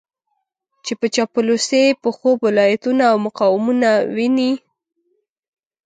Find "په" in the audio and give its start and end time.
0.99-1.07, 2.01-2.09